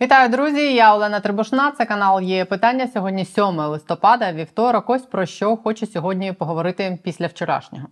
Вітаю, 0.00 0.28
друзі! 0.28 0.74
Я 0.74 0.94
Олена 0.94 1.20
Трибушна. 1.20 1.70
Це 1.70 1.84
канал 1.84 2.20
є 2.20 2.44
питання. 2.44 2.88
Сьогодні 2.88 3.24
7 3.24 3.44
листопада, 3.44 4.32
вівторок. 4.32 4.90
Ось 4.90 5.02
про 5.02 5.26
що 5.26 5.56
хочу 5.56 5.86
сьогодні 5.86 6.32
поговорити 6.32 6.98
після 7.02 7.26
вчорашнього. 7.26 7.86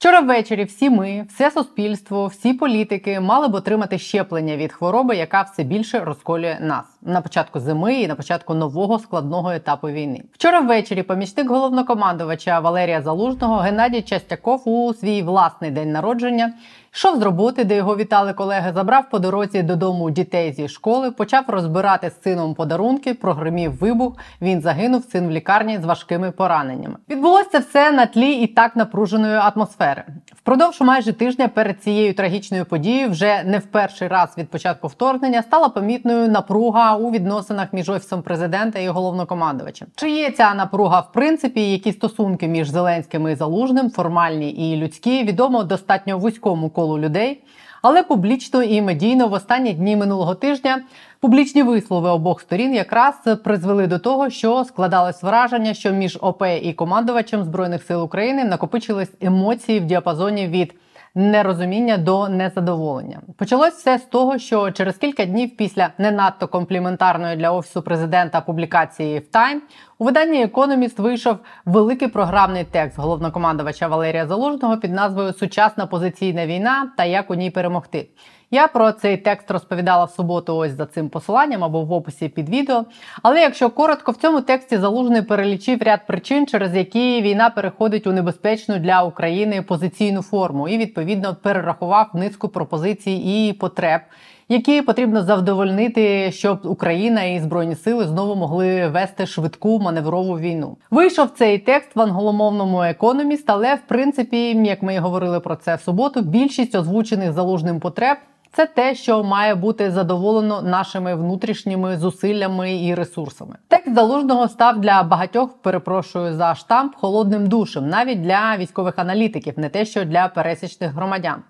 Вчора 0.00 0.20
ввечері 0.20 0.64
всі 0.64 0.90
ми, 0.90 1.26
все 1.28 1.50
суспільство, 1.50 2.26
всі 2.26 2.52
політики 2.52 3.20
мали 3.20 3.48
б 3.48 3.54
отримати 3.54 3.98
щеплення 3.98 4.56
від 4.56 4.72
хвороби, 4.72 5.16
яка 5.16 5.42
все 5.42 5.62
більше 5.62 6.00
розколює 6.00 6.58
нас 6.60 6.84
на 7.02 7.20
початку 7.20 7.60
зими 7.60 7.94
і 7.94 8.08
на 8.08 8.14
початку 8.14 8.54
нового 8.54 8.98
складного 8.98 9.50
етапу 9.50 9.88
війни. 9.88 10.22
Вчора 10.32 10.60
ввечері 10.60 11.02
помічник 11.02 11.50
головнокомандувача 11.50 12.60
Валерія 12.60 13.02
Залужного 13.02 13.56
Геннадій 13.56 14.02
Частяков 14.02 14.68
у 14.68 14.94
свій 14.94 15.22
власний 15.22 15.70
день 15.70 15.92
народження 15.92 16.52
йшов 16.92 17.18
з 17.18 17.22
роботи, 17.22 17.64
де 17.64 17.76
його 17.76 17.96
вітали 17.96 18.32
колеги, 18.32 18.72
забрав 18.74 19.10
по 19.10 19.18
дорозі 19.18 19.62
додому 19.62 20.10
дітей 20.10 20.52
зі 20.52 20.68
школи, 20.68 21.10
почав 21.10 21.44
розбирати 21.48 22.10
з 22.10 22.22
сином 22.22 22.54
подарунки, 22.54 23.14
прогримів 23.14 23.78
вибух. 23.78 24.16
Він 24.42 24.60
загинув 24.60 25.04
син 25.04 25.28
в 25.28 25.30
лікарні 25.30 25.78
з 25.78 25.84
важкими 25.84 26.30
пораненнями. 26.30 26.96
Відбулося 27.10 27.58
все 27.58 27.92
на 27.92 28.06
тлі 28.06 28.32
і 28.32 28.46
так 28.46 28.76
напруженої 28.76 29.34
атмосфери. 29.34 29.89
Впродовж 30.36 30.80
майже 30.80 31.12
тижня 31.12 31.48
перед 31.48 31.82
цією 31.82 32.14
трагічною 32.14 32.64
подією, 32.64 33.10
вже 33.10 33.42
не 33.44 33.58
в 33.58 33.66
перший 33.66 34.08
раз 34.08 34.34
від 34.38 34.50
початку 34.50 34.88
вторгнення, 34.88 35.42
стала 35.42 35.68
помітною 35.68 36.28
напруга 36.28 36.96
у 36.96 37.10
відносинах 37.10 37.72
між 37.72 37.88
офісом 37.88 38.22
президента 38.22 38.78
і 38.78 38.88
головнокомандувачем. 38.88 39.88
Чи 39.96 40.10
є 40.10 40.30
ця 40.30 40.54
напруга 40.54 41.00
в 41.00 41.12
принципі? 41.12 41.72
Які 41.72 41.92
стосунки 41.92 42.48
між 42.48 42.68
Зеленським 42.68 43.28
і 43.28 43.34
Залужним, 43.34 43.90
формальні 43.90 44.50
і 44.50 44.76
людські, 44.76 45.24
відомо 45.24 45.62
достатньо 45.64 46.18
вузькому 46.18 46.70
колу 46.70 46.98
людей. 46.98 47.42
Але 47.82 48.02
публічно 48.02 48.62
і 48.62 48.82
медійно 48.82 49.28
в 49.28 49.32
останні 49.32 49.72
дні 49.72 49.96
минулого 49.96 50.34
тижня 50.34 50.82
публічні 51.20 51.62
вислови 51.62 52.08
обох 52.08 52.40
сторін 52.40 52.74
якраз 52.74 53.14
призвели 53.44 53.86
до 53.86 53.98
того, 53.98 54.30
що 54.30 54.64
складалось 54.64 55.22
враження, 55.22 55.74
що 55.74 55.90
між 55.90 56.18
ОП 56.20 56.42
і 56.62 56.72
командувачем 56.72 57.44
збройних 57.44 57.82
сил 57.82 58.02
України 58.02 58.44
накопичились 58.44 59.12
емоції 59.20 59.80
в 59.80 59.84
діапазоні 59.84 60.46
від 60.46 60.74
нерозуміння 61.14 61.96
до 61.96 62.28
незадоволення. 62.28 63.20
Почалось 63.36 63.74
все 63.74 63.98
з 63.98 64.02
того, 64.02 64.38
що 64.38 64.70
через 64.70 64.96
кілька 64.96 65.24
днів 65.24 65.56
після 65.56 65.88
не 65.98 66.10
надто 66.10 66.48
компліментарної 66.48 67.36
для 67.36 67.50
офісу 67.50 67.82
президента 67.82 68.40
публікації 68.40 69.18
в 69.18 69.26
Тайм 69.26 69.62
у 69.98 70.04
виданні 70.04 70.42
Економіст 70.42 70.98
вийшов 70.98 71.36
великий 71.64 72.08
програмний 72.08 72.64
текст 72.64 72.98
головнокомандувача 72.98 73.88
Валерія 73.88 74.26
Залужного 74.26 74.76
під 74.76 74.92
назвою 74.92 75.32
Сучасна 75.32 75.86
позиційна 75.86 76.46
війна 76.46 76.92
та 76.96 77.04
як 77.04 77.30
у 77.30 77.34
ній 77.34 77.50
перемогти. 77.50 78.08
Я 78.52 78.68
про 78.68 78.92
цей 78.92 79.16
текст 79.16 79.50
розповідала 79.50 80.04
в 80.04 80.10
суботу. 80.10 80.56
Ось 80.56 80.72
за 80.72 80.86
цим 80.86 81.08
посиланням 81.08 81.64
або 81.64 81.82
в 81.82 81.92
описі 81.92 82.28
під 82.28 82.48
відео. 82.48 82.84
Але 83.22 83.40
якщо 83.40 83.70
коротко, 83.70 84.12
в 84.12 84.16
цьому 84.16 84.40
тексті 84.40 84.78
залужний 84.78 85.22
перелічив 85.22 85.82
ряд 85.82 86.06
причин, 86.06 86.46
через 86.46 86.76
які 86.76 87.22
війна 87.22 87.50
переходить 87.50 88.06
у 88.06 88.12
небезпечну 88.12 88.78
для 88.78 89.02
України 89.02 89.62
позиційну 89.62 90.22
форму, 90.22 90.68
і 90.68 90.78
відповідно 90.78 91.36
перерахував 91.42 92.10
низку 92.14 92.48
пропозицій 92.48 93.12
і 93.12 93.52
потреб. 93.52 94.00
Які 94.48 94.82
потрібно 94.82 95.22
завдовольнити, 95.22 96.32
щоб 96.32 96.60
Україна 96.64 97.22
і 97.22 97.40
збройні 97.40 97.74
сили 97.74 98.04
знову 98.04 98.34
могли 98.34 98.88
вести 98.88 99.26
швидку 99.26 99.78
маневрову 99.78 100.38
війну? 100.38 100.76
Вийшов 100.90 101.30
цей 101.30 101.58
текст 101.58 101.96
в 101.96 102.00
англомовному 102.00 102.82
економіст, 102.82 103.50
але 103.50 103.74
в 103.74 103.80
принципі, 103.88 104.62
як 104.64 104.82
ми 104.82 104.94
і 104.94 104.98
говорили 104.98 105.40
про 105.40 105.56
це 105.56 105.74
в 105.74 105.80
суботу, 105.80 106.20
більшість 106.20 106.74
озвучених 106.74 107.32
залужним 107.32 107.80
потреб 107.80 108.16
це 108.52 108.66
те, 108.66 108.94
що 108.94 109.24
має 109.24 109.54
бути 109.54 109.90
задоволено 109.90 110.62
нашими 110.62 111.14
внутрішніми 111.14 111.96
зусиллями 111.96 112.82
і 112.82 112.94
ресурсами. 112.94 113.56
Текст 113.68 113.94
залужного 113.94 114.48
став 114.48 114.80
для 114.80 115.02
багатьох, 115.02 115.58
перепрошую 115.62 116.34
за 116.34 116.54
штамп, 116.54 116.94
холодним 116.94 117.46
душем, 117.46 117.88
навіть 117.88 118.22
для 118.22 118.56
військових 118.56 118.98
аналітиків, 118.98 119.54
не 119.56 119.68
те, 119.68 119.84
що 119.84 120.04
для 120.04 120.28
пересічних 120.28 120.92
громадян. 120.92 121.42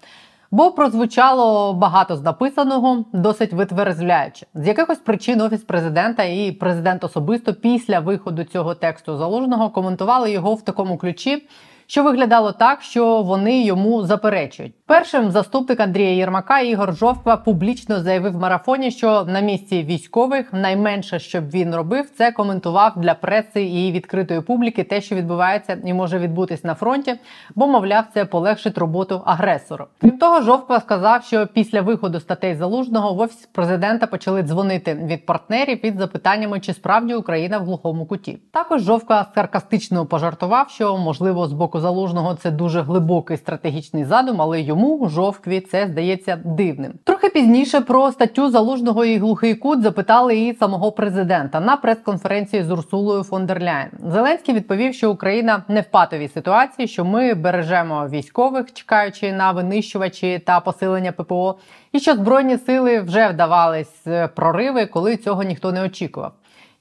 Бо 0.53 0.71
прозвучало 0.71 1.73
багато 1.75 2.17
з 2.17 2.23
написаного, 2.23 3.05
досить 3.13 3.53
витверзляюче. 3.53 4.47
З 4.55 4.67
якихось 4.67 4.99
причин 4.99 5.41
офіс 5.41 5.63
президента 5.63 6.25
і 6.25 6.53
президент 6.53 7.05
особисто 7.05 7.55
після 7.55 8.01
виходу 8.01 8.45
цього 8.45 8.75
тексту 8.75 9.17
залужного 9.17 9.71
коментували 9.71 10.31
його 10.31 10.55
в 10.55 10.63
такому 10.63 10.97
ключі, 10.97 11.49
що 11.91 12.03
виглядало 12.03 12.53
так, 12.53 12.83
що 12.83 13.23
вони 13.23 13.63
йому 13.63 14.03
заперечують. 14.03 14.75
Першим 14.87 15.31
заступник 15.31 15.81
Андрія 15.81 16.11
Єрмака 16.11 16.61
Ігор 16.61 16.97
Жовква 16.97 17.37
публічно 17.37 18.01
заявив 18.01 18.33
в 18.33 18.41
марафоні, 18.41 18.91
що 18.91 19.25
на 19.25 19.41
місці 19.41 19.83
військових 19.83 20.53
найменше, 20.53 21.19
що 21.19 21.41
б 21.41 21.51
він 21.51 21.75
робив, 21.75 22.11
це 22.19 22.33
коментував 22.33 22.93
для 22.97 23.15
преси 23.15 23.63
і 23.63 23.93
відкритої 23.93 24.41
публіки 24.41 24.85
те, 24.85 25.01
що 25.01 25.15
відбувається 25.15 25.79
і 25.85 25.95
може 25.95 26.19
відбутись 26.19 26.65
на 26.65 26.75
фронті, 26.75 27.15
бо 27.55 27.67
мовляв, 27.67 28.05
це 28.15 28.25
полегшить 28.25 28.79
роботу 28.79 29.23
агресору. 29.25 29.87
Крім 30.01 30.19
того, 30.19 30.41
Жовква 30.41 30.81
сказав, 30.81 31.25
що 31.25 31.47
після 31.47 31.81
виходу 31.81 32.21
статей 32.21 32.55
залужного 32.55 33.15
в 33.15 33.21
офіс 33.21 33.47
президента 33.53 34.07
почали 34.07 34.43
дзвонити 34.43 34.95
від 34.95 35.27
партнерів 35.27 35.87
із 35.87 35.97
запитаннями, 35.97 36.61
чи 36.61 36.75
справді 36.75 37.15
Україна 37.15 37.59
в 37.59 37.65
глухому 37.65 38.07
куті. 38.07 38.39
Також 38.53 38.83
Жовква 38.83 39.27
саркастично 39.35 40.07
пожартував, 40.07 40.71
що 40.71 40.97
можливо 40.97 41.47
з 41.47 41.53
боку 41.53 41.80
залужного 41.81 42.35
це 42.35 42.51
дуже 42.51 42.81
глибокий 42.81 43.37
стратегічний 43.37 44.05
задум, 44.05 44.43
але 44.43 44.61
йому. 44.61 44.91
Тому 44.91 45.09
жовкві 45.09 45.61
це 45.61 45.87
здається 45.87 46.39
дивним. 46.45 46.93
Трохи 47.05 47.29
пізніше 47.29 47.81
про 47.81 48.13
статтю 48.13 48.51
залужного 48.51 49.05
і 49.05 49.19
глухий 49.19 49.55
кут 49.55 49.83
запитали 49.83 50.39
і 50.39 50.55
самого 50.55 50.93
президента 50.93 51.61
на 51.61 51.77
прес-конференції 51.77 52.63
з 52.63 52.71
Урсулою 52.71 53.23
фон 53.23 53.47
дер 53.47 53.63
Ляєн. 53.63 53.91
Зеленський 54.07 54.55
відповів, 54.55 54.95
що 54.95 55.11
Україна 55.11 55.63
не 55.69 55.81
в 55.81 55.85
патовій 55.85 56.29
ситуації, 56.29 56.89
що 56.89 57.05
ми 57.05 57.35
бережемо 57.35 58.09
військових, 58.09 58.73
чекаючи 58.73 59.33
на 59.33 59.53
винищувачі 59.53 60.39
та 60.39 60.61
посилення 60.61 61.13
ППО, 61.13 61.59
і 61.93 62.01
що 62.01 62.15
збройні 62.15 62.59
сили 62.59 63.01
вже 63.01 63.29
вдавались 63.29 64.07
е, 64.07 64.29
прориви, 64.29 64.87
коли 64.87 65.17
цього 65.17 65.43
ніхто 65.43 65.73
не 65.73 65.83
очікував. 65.83 66.33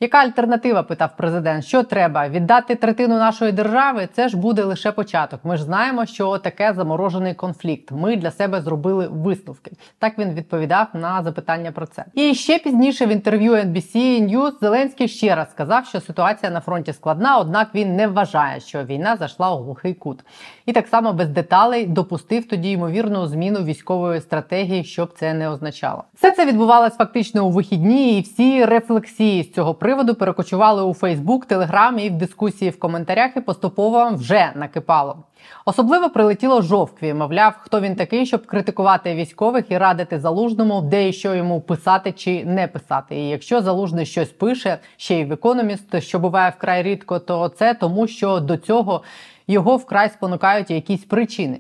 Яка 0.02 0.18
альтернатива? 0.18 0.84
питав 0.84 1.10
президент. 1.18 1.66
Що 1.66 1.84
треба 1.84 2.30
віддати 2.30 2.76
третину 2.76 3.18
нашої 3.18 3.52
держави? 3.52 4.10
Це 4.14 4.30
ж 4.30 4.38
буде 4.38 4.64
лише 4.64 4.92
початок. 4.92 5.40
Ми 5.44 5.58
ж 5.58 5.64
знаємо, 5.64 6.06
що 6.06 6.38
таке 6.38 6.74
заморожений 6.74 7.34
конфлікт. 7.34 7.92
Ми 7.92 8.16
для 8.16 8.32
себе 8.32 8.62
зробили 8.62 9.08
висновки. 9.08 9.72
Так 9.98 10.18
він 10.18 10.34
відповідав 10.34 10.88
на 10.94 11.24
запитання 11.24 11.72
про 11.72 11.86
це. 11.86 12.06
І 12.14 12.34
ще 12.34 12.60
пізніше 12.60 13.06
в 13.06 13.10
інтерв'ю 13.10 13.54
NBC 13.54 13.96
News 14.32 14.52
Зеленський 14.62 15.08
ще 15.08 15.36
раз 15.36 15.52
сказав, 15.52 15.86
що 15.86 16.02
ситуація 16.02 16.52
на 16.52 16.60
фронті 16.60 16.94
складна 16.94 17.38
однак 17.38 17.68
він 17.76 17.96
не 17.96 18.08
вважає, 18.08 18.60
що 18.60 18.84
війна 18.84 19.16
зайшла 19.18 19.56
у 19.56 19.64
глухий 19.64 19.94
кут. 19.94 20.20
І 20.66 20.74
так 20.74 20.88
само 20.88 21.14
без 21.14 21.30
деталей 21.30 21.86
допустив 21.86 22.48
тоді 22.48 22.72
ймовірну 22.72 23.28
зміну 23.28 23.64
військової 23.64 24.22
стратегії, 24.22 24.84
щоб 24.84 25.14
це 25.18 25.34
не 25.34 25.50
означало. 25.50 26.04
Все 26.14 26.32
це 26.32 26.46
відбувалось 26.46 26.96
фактично 26.96 27.46
у 27.46 27.50
вихідні, 27.50 28.18
і 28.18 28.22
всі 28.22 28.66
рефлексії 28.66 29.44
з 29.44 29.54
цього 29.54 29.74
приводу 29.90 30.16
перекочували 30.16 30.84
у 30.84 30.94
Фейсбук, 30.94 31.46
Телеграм 31.46 32.00
і 32.00 32.10
в 32.10 32.14
дискусії 32.14 32.72
в 32.72 32.80
коментарях 32.80 33.32
і 33.38 33.42
поступово 33.42 34.10
вже 34.14 34.52
накипало. 34.56 35.18
Особливо 35.66 36.10
прилетіло 36.10 36.62
жовкві. 36.62 37.14
Мовляв, 37.14 37.54
хто 37.60 37.82
він 37.82 37.96
такий, 37.96 38.26
щоб 38.26 38.46
критикувати 38.46 39.16
військових 39.16 39.72
і 39.72 39.78
радити 39.78 40.20
залужному, 40.20 40.82
де 40.82 41.10
і 41.10 41.14
що 41.14 41.36
йому 41.36 41.62
писати 41.62 42.12
чи 42.12 42.46
не 42.46 42.68
писати. 42.68 43.16
І 43.16 43.30
якщо 43.30 43.62
залужний 43.62 44.06
щось 44.06 44.30
пише, 44.30 44.78
ще 44.98 45.20
й 45.20 45.26
в 45.26 45.32
економіст, 45.32 46.02
що 46.02 46.20
буває 46.20 46.54
вкрай 46.58 46.84
рідко, 46.84 47.20
то 47.20 47.50
це 47.50 47.74
тому, 47.74 48.08
що 48.08 48.40
до 48.40 48.58
цього 48.58 49.04
його 49.48 49.78
вкрай 49.78 50.10
спонукають 50.10 50.72
якісь 50.72 51.06
причини. 51.06 51.60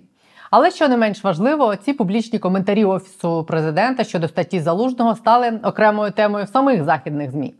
Але 0.51 0.71
що 0.71 0.87
не 0.87 0.97
менш 0.97 1.23
важливо, 1.23 1.75
ці 1.75 1.93
публічні 1.93 2.39
коментарі 2.39 2.85
офісу 2.85 3.43
президента 3.43 4.03
щодо 4.03 4.27
статті 4.27 4.59
залужного 4.59 5.15
стали 5.15 5.59
окремою 5.63 6.11
темою 6.11 6.45
в 6.45 6.49
самих 6.49 6.83
західних 6.83 7.31
змі. 7.31 7.53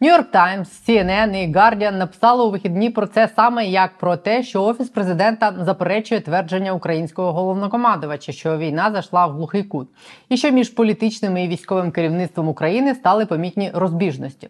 Нью-Йорк 0.00 0.30
Таймс, 0.30 0.88
CNN 0.88 1.36
і 1.36 1.52
Guardian 1.52 1.96
написали 1.96 2.44
у 2.44 2.50
вихідні 2.50 2.90
про 2.90 3.06
це 3.06 3.28
саме 3.36 3.66
як 3.66 3.98
про 3.98 4.16
те, 4.16 4.42
що 4.42 4.62
офіс 4.62 4.88
президента 4.88 5.54
заперечує 5.60 6.20
твердження 6.20 6.72
українського 6.72 7.32
головнокомандувача, 7.32 8.32
що 8.32 8.58
війна 8.58 8.90
зайшла 8.92 9.26
в 9.26 9.32
глухий 9.32 9.62
кут, 9.62 9.88
і 10.28 10.36
що 10.36 10.50
між 10.50 10.68
політичним 10.68 11.36
і 11.36 11.48
військовим 11.48 11.90
керівництвом 11.90 12.48
України 12.48 12.94
стали 12.94 13.26
помітні 13.26 13.70
розбіжності. 13.74 14.48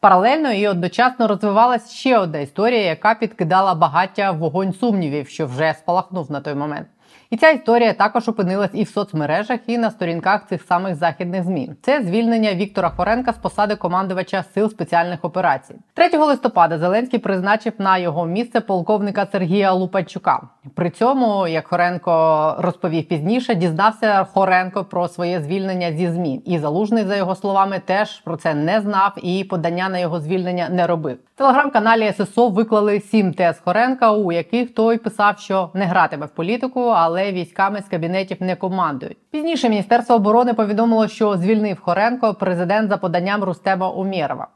Паралельно 0.00 0.52
і 0.52 0.68
одночасно 0.68 1.28
розвивалася 1.28 1.94
ще 1.94 2.18
одна 2.18 2.38
історія, 2.38 2.82
яка 2.82 3.14
підкидала 3.14 3.74
багаття 3.74 4.30
вогонь 4.30 4.72
сумнівів, 4.72 5.28
що 5.28 5.46
вже 5.46 5.74
спалахнув 5.74 6.30
на 6.30 6.40
той 6.40 6.54
момент. 6.54 6.86
І 7.32 7.36
ця 7.36 7.50
історія 7.50 7.92
також 7.92 8.28
опинилась 8.28 8.70
і 8.72 8.82
в 8.82 8.88
соцмережах, 8.88 9.60
і 9.66 9.78
на 9.78 9.90
сторінках 9.90 10.48
цих 10.48 10.62
самих 10.62 10.94
західних 10.94 11.44
змін. 11.44 11.76
Це 11.82 12.02
звільнення 12.02 12.54
Віктора 12.54 12.90
Хоренка 12.96 13.32
з 13.32 13.36
посади 13.36 13.76
командувача 13.76 14.44
сил 14.54 14.70
спеціальних 14.70 15.24
операцій. 15.24 15.74
3 15.94 16.18
листопада 16.18 16.78
Зеленський 16.78 17.18
призначив 17.18 17.72
на 17.78 17.98
його 17.98 18.26
місце 18.26 18.60
полковника 18.60 19.26
Сергія 19.32 19.72
Лупачука. 19.72 20.40
При 20.74 20.90
цьому, 20.90 21.46
як 21.48 21.66
Хоренко 21.66 22.54
розповів 22.58 23.08
пізніше, 23.08 23.54
дізнався 23.54 24.24
Хоренко 24.24 24.84
про 24.84 25.08
своє 25.08 25.40
звільнення 25.40 25.92
зі 25.92 26.08
змі. 26.08 26.42
І 26.44 26.58
залужний, 26.58 27.04
за 27.04 27.16
його 27.16 27.34
словами, 27.34 27.80
теж 27.84 28.20
про 28.20 28.36
це 28.36 28.54
не 28.54 28.80
знав 28.80 29.12
і 29.22 29.44
подання 29.44 29.88
на 29.88 29.98
його 29.98 30.20
звільнення 30.20 30.68
не 30.68 30.86
робив. 30.86 31.18
В 31.34 31.38
телеграм-каналі 31.38 32.12
ССО 32.12 32.48
виклали 32.48 33.00
сім 33.00 33.34
тез 33.34 33.60
Хоренка, 33.64 34.12
у 34.12 34.32
яких 34.32 34.74
той 34.74 34.98
писав, 34.98 35.38
що 35.38 35.70
не 35.74 35.84
гратиме 35.84 36.26
в 36.26 36.30
політику, 36.30 36.80
але 36.80 37.21
військами 37.30 37.80
з 37.80 37.88
кабінетів 37.88 38.36
не 38.40 38.56
командують. 38.56 39.16
Пізніше 39.30 39.68
міністерство 39.68 40.14
оборони 40.16 40.54
повідомило, 40.54 41.08
що 41.08 41.36
звільнив 41.36 41.80
Хоренко 41.80 42.34
президент 42.34 42.90
за 42.90 42.96
поданням 42.96 43.44
Рустема 43.44 43.90
Умєрова. 43.90 44.48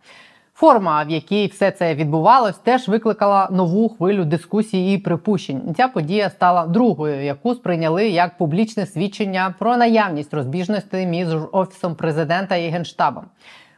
Форма, 0.54 1.02
в 1.02 1.10
якій 1.10 1.46
все 1.46 1.70
це 1.70 1.94
відбувалось, 1.94 2.58
теж 2.58 2.88
викликала 2.88 3.48
нову 3.50 3.88
хвилю 3.88 4.24
дискусій 4.24 4.92
і 4.92 4.98
припущень. 4.98 5.74
Ця 5.76 5.88
подія 5.88 6.30
стала 6.30 6.66
другою, 6.66 7.24
яку 7.24 7.54
сприйняли 7.54 8.08
як 8.08 8.38
публічне 8.38 8.86
свідчення 8.86 9.54
про 9.58 9.76
наявність 9.76 10.34
розбіжностей 10.34 11.06
між 11.06 11.28
офісом 11.52 11.94
президента 11.94 12.56
і 12.56 12.68
генштабом. 12.68 13.24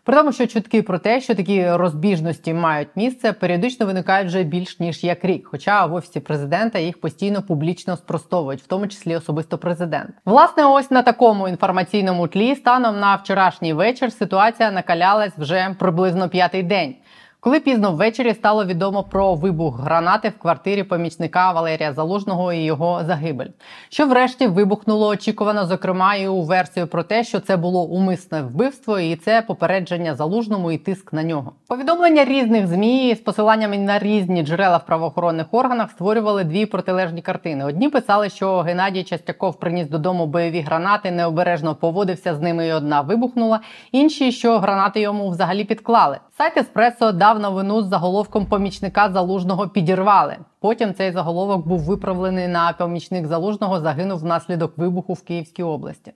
При 0.09 0.17
тому, 0.17 0.33
що 0.33 0.47
чутки 0.47 0.83
про 0.83 0.99
те, 0.99 1.21
що 1.21 1.35
такі 1.35 1.71
розбіжності 1.71 2.55
мають 2.55 2.89
місце, 2.97 3.33
періодично 3.33 3.87
виникають 3.87 4.29
вже 4.29 4.43
більш 4.43 4.81
ніж 4.81 5.05
як 5.05 5.25
рік. 5.25 5.49
Хоча 5.51 5.87
в 5.87 5.95
офісі 5.95 6.21
президента 6.21 6.79
їх 6.79 7.01
постійно 7.01 7.43
публічно 7.43 7.97
спростовують, 7.97 8.63
в 8.63 8.67
тому 8.67 8.87
числі 8.87 9.17
особисто 9.17 9.59
президент. 9.59 10.11
Власне, 10.25 10.65
ось 10.67 10.91
на 10.91 11.03
такому 11.03 11.49
інформаційному 11.49 12.29
тлі 12.29 12.55
станом 12.55 13.01
на 13.01 13.15
вчорашній 13.15 13.73
вечір 13.73 14.13
ситуація 14.13 14.71
накалялась 14.71 15.33
вже 15.39 15.77
приблизно 15.79 16.29
п'ятий 16.29 16.63
день. 16.63 16.95
Коли 17.41 17.61
пізно 17.61 17.93
ввечері 17.93 18.35
стало 18.35 18.65
відомо 18.65 19.03
про 19.03 19.35
вибух 19.35 19.81
гранати 19.81 20.29
в 20.29 20.39
квартирі 20.39 20.83
помічника 20.83 21.53
Валерія 21.53 21.93
Залужного 21.93 22.53
і 22.53 22.65
його 22.65 23.05
загибель, 23.05 23.47
що 23.89 24.07
врешті 24.07 24.47
вибухнуло 24.47 25.09
очікувано, 25.09 25.67
зокрема, 25.67 26.15
і 26.15 26.29
у 26.29 26.43
версію 26.43 26.87
про 26.87 27.03
те, 27.03 27.25
що 27.25 27.41
це 27.41 27.57
було 27.57 27.85
умисне 27.85 28.43
вбивство, 28.43 28.99
і 28.99 29.17
це 29.17 29.43
попередження 29.43 30.15
залужному 30.15 30.73
і 30.73 30.79
тиск 30.79 31.13
на 31.13 31.23
нього. 31.23 31.53
Повідомлення 31.69 32.25
різних 32.25 32.67
змі 32.67 33.15
з 33.15 33.19
посиланнями 33.19 33.79
на 33.79 33.99
різні 33.99 34.43
джерела 34.43 34.77
в 34.77 34.87
правоохоронних 34.87 35.47
органах 35.53 35.91
створювали 35.91 36.45
дві 36.45 36.67
протилежні 36.67 37.23
картини. 37.23 37.65
Одні 37.65 37.89
писали, 37.89 38.31
що 38.31 38.59
Геннадій 38.59 39.05
Частяков 39.05 39.61
приніс 39.61 39.89
додому 39.89 40.27
бойові 40.27 40.61
гранати, 40.61 41.11
необережно 41.11 41.75
поводився 41.75 42.35
з 42.35 42.41
ними, 42.41 42.67
і 42.67 42.73
одна 42.73 43.01
вибухнула. 43.01 43.61
Інші, 43.93 44.33
що 44.33 44.59
гранати 44.59 45.01
йому 45.01 45.31
взагалі 45.31 45.65
підклали. 45.65 46.19
Сайт 46.39 46.57
Еспресо 46.57 47.13
дав 47.13 47.41
новину 47.41 47.83
з 47.83 47.89
заголовком 47.89 48.47
помічника 48.47 49.11
залужного 49.13 49.69
підірвали. 49.69 50.37
Потім 50.61 50.95
цей 50.95 51.13
заголовок 51.13 51.67
був 51.67 51.81
виправлений 51.81 52.49
на 52.49 52.73
помічник 52.73 53.27
залужного 53.27 53.81
загинув 53.81 54.19
внаслідок 54.19 54.79
вибуху 54.79 55.13
в 55.13 55.23
Київській 55.23 55.63
області. 55.63 56.13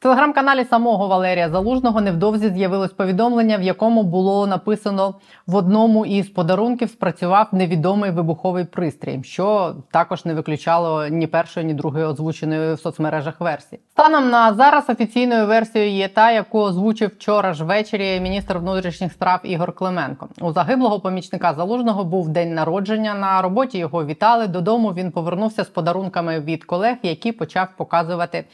В 0.00 0.02
телеграм-каналі 0.02 0.64
самого 0.64 1.08
Валерія 1.08 1.50
Залужного 1.50 2.00
невдовзі 2.00 2.50
з'явилось 2.50 2.92
повідомлення, 2.92 3.56
в 3.56 3.62
якому 3.62 4.02
було 4.02 4.46
написано 4.46 5.14
в 5.46 5.54
одному 5.54 6.06
із 6.06 6.28
подарунків 6.28 6.90
спрацював 6.90 7.48
невідомий 7.52 8.10
вибуховий 8.10 8.64
пристрій, 8.64 9.20
що 9.24 9.74
також 9.90 10.24
не 10.24 10.34
виключало 10.34 11.08
ні 11.08 11.26
першої, 11.26 11.66
ні 11.66 11.74
другої 11.74 12.04
озвученої 12.04 12.74
в 12.74 12.78
соцмережах 12.78 13.40
версії. 13.40 13.80
Станом 13.90 14.30
на 14.30 14.54
зараз 14.54 14.90
офіційною 14.90 15.46
версією 15.46 15.90
є 15.90 16.08
та, 16.08 16.30
яку 16.30 16.58
озвучив 16.58 17.08
вчора 17.08 17.52
ж 17.52 17.64
ввечері 17.64 18.20
міністр 18.20 18.58
внутрішніх 18.58 19.12
справ 19.12 19.40
Ігор 19.42 19.72
Клименко. 19.72 20.28
У 20.40 20.52
загиблого 20.52 21.00
помічника 21.00 21.54
залужного 21.54 22.04
був 22.04 22.28
день 22.28 22.54
народження. 22.54 23.14
На 23.14 23.42
роботі 23.42 23.78
його 23.78 24.04
вітали. 24.04 24.46
Додому 24.46 24.92
він 24.92 25.10
повернувся 25.10 25.64
з 25.64 25.68
подарунками 25.68 26.40
від 26.40 26.64
колег, 26.64 26.96
які 27.02 27.32
почав 27.32 27.68
показувати 27.76 28.44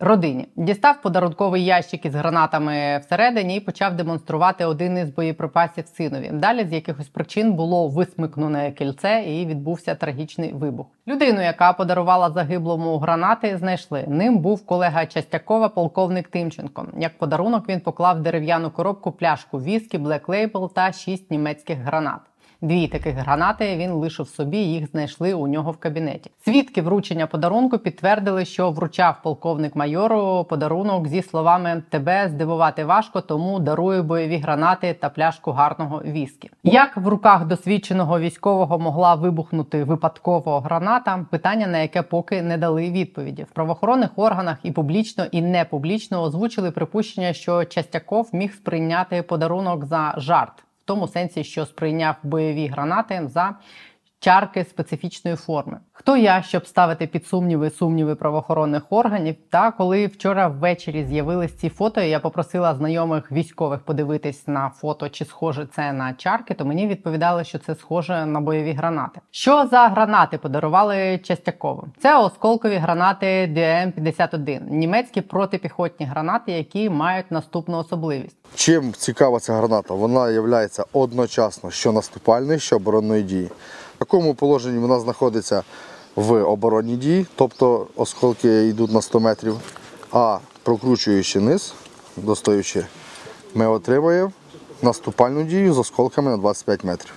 родині. 0.00 0.48
Дістав 0.56 1.02
подарунковий 1.02 1.64
ящик 1.64 2.06
із 2.06 2.14
гранатами 2.14 2.98
всередині 2.98 3.56
і 3.56 3.60
почав 3.60 3.96
демонструвати 3.96 4.64
один 4.64 4.98
із 4.98 5.10
боєприпасів 5.10 5.86
синові. 5.86 6.30
Далі 6.32 6.64
з 6.64 6.72
якихось 6.72 7.08
причин 7.08 7.52
було 7.52 7.88
висмикнене 7.88 8.72
кільце 8.72 9.22
і 9.26 9.46
відбувся 9.46 9.94
трагічний 9.94 10.52
вибух. 10.52 10.86
Людину, 11.08 11.42
яка 11.42 11.72
подарувала 11.72 12.30
загиблому 12.30 12.98
гранати, 12.98 13.56
знайшли. 13.56 14.04
Ним 14.08 14.38
був 14.38 14.66
колега 14.66 15.06
Частякова, 15.06 15.68
полковник 15.68 16.28
Тимченко. 16.28 16.86
Як 16.98 17.18
подарунок 17.18 17.68
він 17.68 17.80
поклав 17.80 18.22
дерев'яну 18.22 18.70
коробку 18.70 19.12
пляшку 19.12 19.58
віскі, 19.58 19.98
Black 19.98 20.26
Label 20.26 20.72
та 20.72 20.92
шість 20.92 21.30
німецьких 21.30 21.78
гранат. 21.78 22.20
Дві 22.60 22.88
таких 22.88 23.14
гранати 23.14 23.76
він 23.76 23.92
лишив 23.92 24.28
собі, 24.28 24.58
їх 24.58 24.90
знайшли 24.90 25.34
у 25.34 25.46
нього 25.46 25.70
в 25.70 25.76
кабінеті. 25.76 26.30
Свідки 26.44 26.82
вручення 26.82 27.26
подарунку 27.26 27.78
підтвердили, 27.78 28.44
що 28.44 28.70
вручав 28.70 29.16
полковник 29.22 29.76
майору 29.76 30.44
подарунок 30.44 31.08
зі 31.08 31.22
словами 31.22 31.82
Тебе 31.90 32.28
здивувати 32.28 32.84
важко, 32.84 33.20
тому 33.20 33.58
дарую 33.58 34.02
бойові 34.02 34.36
гранати 34.36 34.94
та 34.94 35.08
пляшку 35.08 35.52
гарного 35.52 36.02
віскі. 36.04 36.50
Як 36.62 36.96
в 36.96 37.08
руках 37.08 37.46
досвідченого 37.46 38.20
військового 38.20 38.78
могла 38.78 39.14
вибухнути 39.14 39.84
випадково 39.84 40.60
граната? 40.60 41.26
Питання 41.30 41.66
на 41.66 41.78
яке 41.78 42.02
поки 42.02 42.42
не 42.42 42.58
дали 42.58 42.90
відповіді 42.90 43.42
в 43.42 43.50
правоохоронних 43.50 44.10
органах 44.16 44.58
і 44.62 44.70
публічно, 44.70 45.24
і 45.30 45.42
не 45.42 45.64
публічно 45.64 46.22
озвучили 46.22 46.70
припущення, 46.70 47.32
що 47.32 47.64
Частяков 47.64 48.30
міг 48.32 48.54
сприйняти 48.54 49.22
подарунок 49.22 49.84
за 49.84 50.14
жарт 50.16 50.64
тому 50.88 51.08
сенсі, 51.08 51.44
що 51.44 51.66
сприйняв 51.66 52.16
бойові 52.22 52.66
гранати 52.66 53.28
за 53.28 53.54
чарки 54.20 54.64
специфічної 54.64 55.36
форми. 55.36 55.78
Хто 55.92 56.16
я, 56.16 56.42
щоб 56.42 56.66
ставити 56.66 57.06
під 57.06 57.26
сумніви 57.26 57.70
сумніви 57.70 58.14
правоохоронних 58.14 58.82
органів? 58.90 59.34
Та 59.50 59.70
коли 59.70 60.06
вчора 60.06 60.48
ввечері 60.48 61.04
з'явились 61.04 61.54
ці 61.54 61.68
фото, 61.68 62.00
я 62.00 62.20
попросила 62.20 62.74
знайомих 62.74 63.32
військових 63.32 63.80
подивитись 63.80 64.46
на 64.46 64.70
фото, 64.70 65.08
чи 65.08 65.24
схоже 65.24 65.68
це 65.76 65.92
на 65.92 66.14
чарки, 66.14 66.54
то 66.54 66.64
мені 66.64 66.86
відповідали, 66.86 67.44
що 67.44 67.58
це 67.58 67.74
схоже 67.74 68.26
на 68.26 68.40
бойові 68.40 68.72
гранати. 68.72 69.20
Що 69.30 69.66
за 69.66 69.88
гранати 69.88 70.38
подарували 70.38 71.18
Частякову? 71.18 71.88
Це 72.02 72.18
осколкові 72.18 72.76
гранати 72.76 73.26
ДМ-51, 73.26 74.70
німецькі 74.70 75.20
протипіхотні 75.20 76.06
гранати, 76.06 76.52
які 76.52 76.90
мають 76.90 77.30
наступну 77.30 77.78
особливість. 77.78 78.36
Чим 78.54 78.92
цікава 78.92 79.40
ця 79.40 79.52
граната? 79.54 79.94
Вона 79.94 80.30
є 80.30 80.68
одночасно 80.92 81.70
що 81.70 81.92
наступальною, 81.92 82.58
що 82.58 82.76
оборонної 82.76 83.22
дії. 83.22 83.50
В 83.98 84.04
такому 84.04 84.34
положенні 84.34 84.78
вона 84.78 85.00
знаходиться 85.00 85.62
в 86.16 86.42
оборонній 86.42 86.96
дії, 86.96 87.26
тобто 87.34 87.86
осколки 87.96 88.66
йдуть 88.66 88.92
на 88.92 89.02
100 89.02 89.20
метрів, 89.20 89.56
а 90.12 90.38
прокручуючи 90.62 91.40
низ, 91.40 91.74
достаючи, 92.16 92.86
ми 93.54 93.66
отримуємо 93.66 94.32
наступальну 94.82 95.42
дію 95.42 95.74
з 95.74 95.78
осколками 95.78 96.30
на 96.30 96.36
25 96.36 96.84
метрів. 96.84 97.12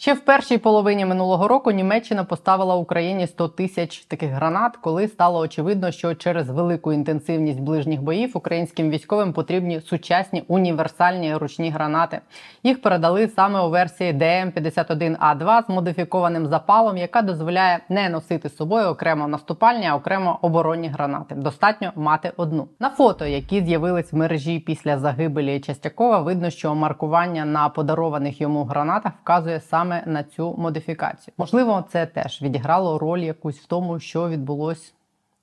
Ще 0.00 0.14
в 0.14 0.20
першій 0.20 0.58
половині 0.58 1.06
минулого 1.06 1.48
року 1.48 1.70
Німеччина 1.70 2.24
поставила 2.24 2.74
Україні 2.74 3.26
100 3.26 3.48
тисяч 3.48 4.04
таких 4.04 4.30
гранат, 4.30 4.76
коли 4.76 5.08
стало 5.08 5.38
очевидно, 5.38 5.90
що 5.90 6.14
через 6.14 6.50
велику 6.50 6.92
інтенсивність 6.92 7.60
ближніх 7.60 8.02
боїв 8.02 8.30
українським 8.34 8.90
військовим 8.90 9.32
потрібні 9.32 9.80
сучасні 9.80 10.44
універсальні 10.48 11.36
ручні 11.36 11.70
гранати. 11.70 12.20
Їх 12.62 12.82
передали 12.82 13.28
саме 13.28 13.60
у 13.60 13.70
версії 13.70 14.12
ДМ-51А2 14.12 15.66
з 15.66 15.68
модифікованим 15.68 16.46
запалом, 16.46 16.96
яка 16.96 17.22
дозволяє 17.22 17.80
не 17.88 18.08
носити 18.08 18.48
з 18.48 18.56
собою 18.56 18.86
окремо 18.86 19.28
наступальні, 19.28 19.86
а 19.86 19.96
окремо 19.96 20.38
оборонні 20.42 20.88
гранати. 20.88 21.34
Достатньо 21.34 21.92
мати 21.96 22.32
одну. 22.36 22.68
На 22.78 22.90
фото, 22.90 23.26
які 23.26 23.64
з'явились 23.64 24.12
в 24.12 24.16
мережі 24.16 24.58
після 24.58 24.98
загибелі 24.98 25.60
Частякова, 25.60 26.18
видно, 26.18 26.50
що 26.50 26.74
маркування 26.74 27.44
на 27.44 27.68
подарованих 27.68 28.40
йому 28.40 28.64
гранатах 28.64 29.12
вказує 29.22 29.60
саме 29.60 29.89
саме 29.90 30.02
на 30.06 30.22
цю 30.22 30.54
модифікацію. 30.58 31.34
Можливо, 31.38 31.84
це 31.92 32.06
теж 32.06 32.42
відіграло 32.42 32.98
роль 32.98 33.18
якусь 33.18 33.58
в 33.58 33.66
тому, 33.66 34.00
що 34.00 34.28
відбулось. 34.28 34.94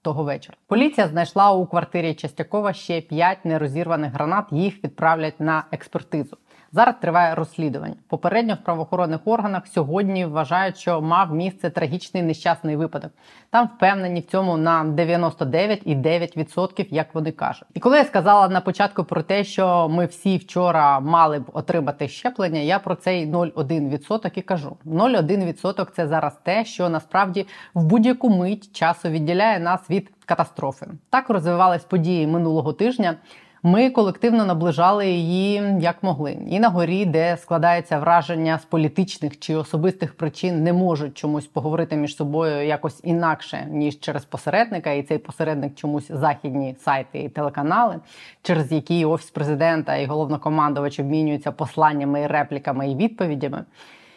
Того 0.01 0.23
вечора 0.23 0.57
поліція 0.67 1.07
знайшла 1.07 1.51
у 1.51 1.65
квартирі 1.65 2.13
Частякова 2.13 2.73
ще 2.73 3.01
п'ять 3.01 3.45
нерозірваних 3.45 4.13
гранат. 4.13 4.45
Їх 4.51 4.83
відправлять 4.83 5.39
на 5.39 5.63
експертизу. 5.71 6.37
Зараз 6.71 6.95
триває 7.01 7.35
розслідування. 7.35 7.95
Попередньо 8.07 8.53
в 8.53 8.63
правоохоронних 8.63 9.19
органах 9.25 9.67
сьогодні 9.67 10.25
вважають, 10.25 10.77
що 10.77 11.01
мав 11.01 11.33
місце 11.33 11.69
трагічний 11.69 12.23
нещасний 12.23 12.75
випадок. 12.75 13.11
Там 13.49 13.69
впевнені 13.75 14.19
в 14.19 14.25
цьому 14.25 14.57
на 14.57 14.83
99,9%, 14.83 16.87
як 16.89 17.15
вони 17.15 17.31
кажуть. 17.31 17.67
І 17.73 17.79
коли 17.79 17.97
я 17.97 18.05
сказала 18.05 18.49
на 18.49 18.61
початку 18.61 19.03
про 19.03 19.21
те, 19.21 19.43
що 19.43 19.89
ми 19.89 20.05
всі 20.05 20.37
вчора 20.37 20.99
мали 20.99 21.39
б 21.39 21.49
отримати 21.53 22.07
щеплення, 22.07 22.59
я 22.59 22.79
про 22.79 22.95
цей 22.95 23.31
0,1% 23.31 24.31
і 24.35 24.41
кажу. 24.41 24.77
0,1%– 24.85 25.87
це 25.95 26.07
зараз 26.07 26.33
те, 26.43 26.65
що 26.65 26.89
насправді 26.89 27.47
в 27.73 27.83
будь-яку 27.83 28.29
мить 28.29 28.75
часу 28.75 29.09
відділяє 29.09 29.59
нас 29.59 29.89
від 29.89 30.11
катастрофи. 30.25 30.87
Так 31.09 31.29
розвивались 31.29 31.83
події 31.83 32.27
минулого 32.27 32.73
тижня. 32.73 33.15
Ми 33.63 33.89
колективно 33.89 34.45
наближали 34.45 35.07
її 35.07 35.63
як 35.79 36.03
могли, 36.03 36.37
і 36.49 36.59
на 36.59 36.69
горі, 36.69 37.05
де 37.05 37.37
складається 37.37 37.99
враження 37.99 38.59
з 38.59 38.65
політичних 38.65 39.39
чи 39.39 39.55
особистих 39.55 40.17
причин, 40.17 40.63
не 40.63 40.73
можуть 40.73 41.17
чомусь 41.17 41.47
поговорити 41.47 41.95
між 41.95 42.15
собою 42.15 42.67
якось 42.67 42.99
інакше 43.03 43.67
ніж 43.71 43.99
через 43.99 44.25
посередника, 44.25 44.91
і 44.91 45.03
цей 45.03 45.17
посередник 45.17 45.75
чомусь 45.75 46.07
західні 46.11 46.75
сайти 46.79 47.19
і 47.19 47.29
телеканали, 47.29 47.99
через 48.41 48.71
які 48.71 49.05
офіс 49.05 49.29
президента 49.29 49.95
і 49.95 50.05
головнокомандувач 50.05 50.99
обмінюються 50.99 51.51
посланнями, 51.51 52.21
і 52.21 52.27
репліками 52.27 52.91
і 52.91 52.95
відповідями. 52.95 53.63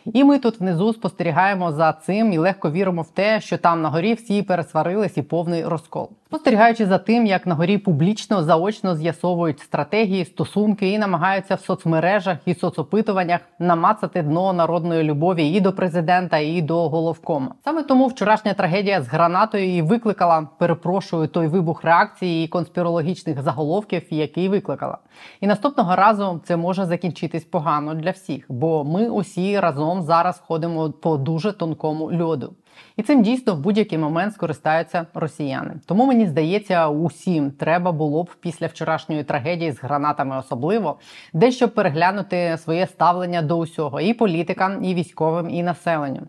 І 0.04 0.25
ми 0.25 0.38
тут 0.38 0.61
внизу 0.61 0.92
спостерігаємо 0.92 1.73
за 1.73 1.92
цим 1.92 2.33
і 2.33 2.38
легко 2.38 2.71
віримо 2.71 3.02
в 3.02 3.11
те, 3.11 3.40
що 3.40 3.59
там 3.59 3.83
на 3.83 3.88
горі 3.88 4.14
всі 4.14 4.42
пересварились 4.42 5.16
і 5.16 5.23
повний 5.23 5.64
розкол. 5.64 6.11
Спостерігаючи 6.26 6.87
за 6.87 6.99
тим, 6.99 7.26
як 7.26 7.47
на 7.47 7.54
горі 7.54 7.78
публічно 7.78 8.42
заочно 8.42 8.97
з'ясовують 8.97 9.61
стратегії, 9.61 10.25
стосунки 10.25 10.90
і 10.90 10.99
намагаються 10.99 11.54
в 11.54 11.61
соцмережах 11.61 12.38
і 12.45 12.54
соцопитуваннях 12.54 13.40
намацати 13.59 14.23
дно 14.23 14.52
народної 14.52 15.02
любові 15.02 15.49
і 15.49 15.61
до 15.61 15.73
президента, 15.73 16.38
і 16.38 16.62
до 16.62 16.88
головкома. 16.88 17.54
Саме 17.64 17.83
тому 17.83 18.07
вчорашня 18.07 18.54
трагедія 18.54 19.02
з 19.02 19.09
гранатою 19.09 19.76
і 19.76 19.83
викликала, 19.83 20.49
перепрошую, 20.59 21.28
той 21.28 21.47
вибух 21.47 21.85
реакції 21.85 22.45
і 22.45 22.49
конспірологічних 22.49 23.42
заголовків, 23.42 24.02
який 24.11 24.49
викликала. 24.49 24.99
І 25.40 25.47
наступного 25.47 25.97
разу 25.97 26.40
це 26.45 26.57
може 26.57 26.85
закінчитись 26.85 27.45
погано 27.45 27.95
для 27.95 28.11
всіх, 28.11 28.45
бо 28.49 28.85
ми 28.85 29.09
усі 29.09 29.61
разом 29.61 29.89
зараз 29.99 30.42
ходимо 30.47 30.90
по 30.90 31.16
дуже 31.16 31.52
тонкому 31.52 32.23
льоду. 32.23 32.54
І 32.97 33.03
цим 33.03 33.23
дійсно 33.23 33.55
в 33.55 33.59
будь-який 33.59 33.99
момент 33.99 34.35
скористаються 34.35 35.07
росіяни. 35.15 35.75
Тому 35.87 36.07
мені 36.07 36.27
здається, 36.27 36.89
усім 36.89 37.51
треба 37.51 37.93
було 37.93 38.23
б 38.23 38.31
після 38.41 38.67
вчорашньої 38.67 39.25
трагедії 39.25 39.73
з 39.73 39.83
гранатами, 39.83 40.39
особливо 40.39 40.99
дещо 41.33 41.69
переглянути 41.69 42.59
своє 42.59 42.87
ставлення 42.87 43.43
до 43.43 43.59
усього 43.59 44.01
і 44.01 44.15
політикам, 44.15 44.85
і 44.85 44.95
військовим, 44.95 45.51
і 45.51 45.63
населенню. 45.63 46.21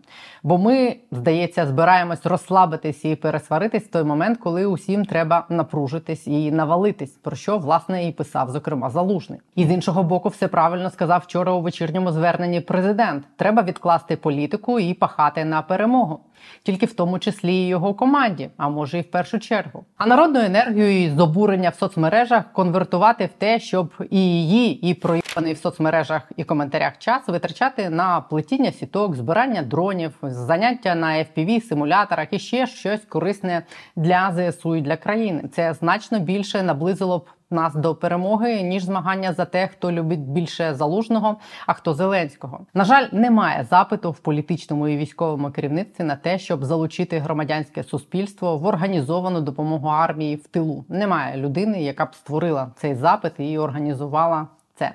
Бо 0.42 0.58
ми, 0.58 0.96
здається, 1.10 1.66
збираємось 1.66 2.26
розслабитись 2.26 3.04
і 3.04 3.16
пересваритись 3.16 3.84
в 3.84 3.90
той 3.90 4.04
момент, 4.04 4.38
коли 4.38 4.66
усім 4.66 5.04
треба 5.04 5.46
напружитись 5.48 6.26
і 6.26 6.50
навалитись, 6.50 7.10
про 7.10 7.36
що 7.36 7.58
власне 7.58 8.08
і 8.08 8.12
писав, 8.12 8.50
зокрема, 8.50 8.90
залужний. 8.90 9.40
І 9.54 9.66
з 9.66 9.70
іншого 9.70 10.02
боку, 10.02 10.28
все 10.28 10.48
правильно 10.48 10.90
сказав 10.90 11.22
вчора 11.24 11.52
у 11.52 11.60
вечірньому 11.60 12.12
зверненні 12.12 12.60
президент: 12.60 13.24
треба 13.36 13.62
відкласти 13.62 14.16
політику 14.16 14.80
і 14.80 14.94
пахати 14.94 15.44
на 15.44 15.62
перемогу 15.62 16.20
тільки 16.62 16.86
в 16.86 16.92
тому 16.92 17.18
числі 17.18 17.54
і 17.54 17.66
його 17.66 17.94
команді, 17.94 18.50
а 18.56 18.68
може 18.68 18.98
і 18.98 19.00
в 19.00 19.10
першу 19.10 19.38
чергу. 19.38 19.84
А 19.96 20.06
народну 20.06 20.40
енергію 20.40 21.04
і 21.04 21.10
здобурення 21.10 21.68
в 21.68 21.74
соцмережах 21.74 22.52
конвертувати 22.52 23.26
в 23.26 23.38
те, 23.38 23.60
щоб 23.60 23.92
і 24.10 24.20
її, 24.20 24.90
і 24.90 24.94
проїбаний 24.94 25.52
в 25.52 25.58
соцмережах 25.58 26.22
і 26.36 26.44
коментарях 26.44 26.98
час 26.98 27.28
витрачати 27.28 27.90
на 27.90 28.20
плетіння 28.20 28.72
сіток, 28.72 29.14
збирання 29.14 29.62
дронів, 29.62 30.12
заняття 30.22 30.94
на 30.94 31.08
fpv 31.08 31.68
симуляторах 31.68 32.28
і 32.30 32.38
ще 32.38 32.66
щось 32.66 33.00
корисне 33.08 33.62
для 33.96 34.52
ЗСУ 34.52 34.76
і 34.76 34.80
для 34.80 34.96
країни. 34.96 35.44
Це 35.54 35.74
значно 35.74 36.18
більше 36.18 36.62
наблизило 36.62 37.18
б 37.18 37.26
нас 37.52 37.74
до 37.74 37.94
перемоги 37.94 38.62
ніж 38.62 38.84
змагання 38.84 39.32
за 39.32 39.44
те, 39.44 39.68
хто 39.68 39.92
любить 39.92 40.20
більше 40.20 40.74
залужного, 40.74 41.36
а 41.66 41.72
хто 41.72 41.94
зеленського. 41.94 42.60
На 42.74 42.84
жаль, 42.84 43.06
немає 43.12 43.64
запиту 43.70 44.10
в 44.10 44.18
політичному 44.18 44.88
і 44.88 44.96
військовому 44.96 45.50
керівництві 45.50 46.04
на 46.04 46.16
те, 46.16 46.38
щоб 46.38 46.64
залучити 46.64 47.18
громадянське 47.18 47.82
суспільство 47.82 48.58
в 48.58 48.66
організовану 48.66 49.40
допомогу 49.40 49.88
армії 49.88 50.36
в 50.36 50.46
тилу. 50.46 50.84
Немає 50.88 51.36
людини, 51.36 51.82
яка 51.82 52.04
б 52.04 52.14
створила 52.14 52.70
цей 52.76 52.94
запит 52.94 53.32
і 53.38 53.58
організувала 53.58 54.46
це. 54.74 54.92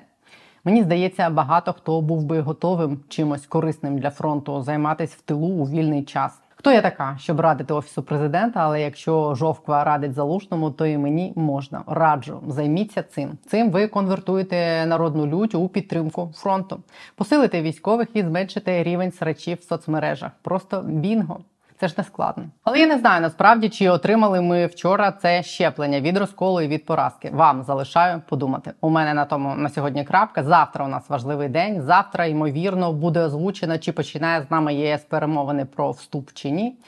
Мені 0.64 0.82
здається, 0.82 1.30
багато 1.30 1.72
хто 1.72 2.00
був 2.00 2.24
би 2.24 2.40
готовим 2.40 3.00
чимось 3.08 3.46
корисним 3.46 3.98
для 3.98 4.10
фронту 4.10 4.62
займатися 4.62 5.16
в 5.18 5.22
тилу 5.22 5.48
у 5.48 5.64
вільний 5.64 6.04
час. 6.04 6.40
Хто 6.68 6.74
я 6.74 6.82
така, 6.82 7.16
щоб 7.20 7.40
радити 7.40 7.74
офісу 7.74 8.02
президента? 8.02 8.60
Але 8.60 8.80
якщо 8.80 9.34
жовква 9.34 9.84
радить 9.84 10.14
залушному, 10.14 10.70
то 10.70 10.86
і 10.86 10.98
мені 10.98 11.32
можна 11.36 11.82
раджу. 11.86 12.40
Займіться 12.48 13.02
цим. 13.02 13.38
Цим 13.46 13.70
ви 13.70 13.88
конвертуєте 13.88 14.86
народну 14.86 15.26
лють 15.26 15.54
у 15.54 15.68
підтримку 15.68 16.32
фронту, 16.36 16.80
посилите 17.14 17.62
військових 17.62 18.08
і 18.14 18.22
зменшите 18.22 18.82
рівень 18.82 19.12
срачів 19.12 19.58
в 19.58 19.62
соцмережах. 19.62 20.32
Просто 20.42 20.82
бінго. 20.82 21.40
Це 21.80 21.88
ж 21.88 21.94
не 21.98 22.04
складно. 22.04 22.44
Але 22.64 22.78
я 22.78 22.86
не 22.86 22.98
знаю 22.98 23.20
насправді, 23.20 23.68
чи 23.68 23.88
отримали 23.88 24.40
ми 24.40 24.66
вчора 24.66 25.12
це 25.12 25.42
щеплення 25.42 26.00
від 26.00 26.18
розколу 26.18 26.60
і 26.60 26.68
від 26.68 26.86
поразки. 26.86 27.30
Вам 27.34 27.62
залишаю 27.62 28.22
подумати. 28.28 28.72
У 28.80 28.90
мене 28.90 29.14
на 29.14 29.24
тому 29.24 29.54
на 29.54 29.68
сьогодні 29.68 30.04
крапка. 30.04 30.42
Завтра 30.42 30.84
у 30.84 30.88
нас 30.88 31.08
важливий 31.10 31.48
день. 31.48 31.82
Завтра, 31.82 32.26
ймовірно, 32.26 32.92
буде 32.92 33.20
озвучено, 33.20 33.78
чи 33.78 33.92
починає 33.92 34.42
з 34.42 34.50
нами 34.50 34.74
ЄС 34.74 35.04
перемовини 35.04 35.64
про 35.64 35.90
вступ 35.90 36.30
чи 36.34 36.50
ні. 36.50 36.78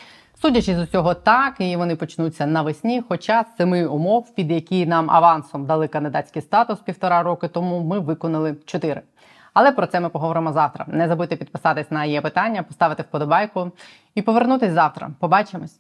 Судячи 0.43 0.77
з 0.77 0.79
усього, 0.79 1.15
так 1.15 1.55
і 1.59 1.77
вони 1.77 1.97
почнуться 1.97 2.47
навесні. 2.47 3.03
Хоча 3.09 3.45
семи 3.59 3.87
умов, 3.87 4.35
під 4.35 4.51
які 4.51 4.87
нам 4.87 5.11
авансом 5.11 5.67
дали 5.67 5.89
кандидатський 5.89 6.43
статус 6.43 6.79
півтора 6.79 7.23
роки 7.23 7.49
тому, 7.49 7.81
ми 7.81 7.99
виконали 7.99 8.57
чотири. 8.65 9.03
Але 9.55 9.73
про 9.73 9.87
це 9.87 10.01
ми 10.01 10.09
поговоримо 10.09 10.53
завтра. 10.53 10.85
Не 10.89 11.09
забудьте 11.09 11.37
підписатись 11.37 11.91
на 11.91 12.05
є 12.05 12.21
питання, 12.21 12.63
поставити 12.63 13.03
вподобайку 13.03 13.73
і 14.15 14.23
повернутись 14.23 14.73
завтра. 14.73 15.11
Побачимось. 15.21 15.69